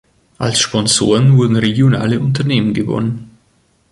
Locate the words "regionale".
1.57-2.19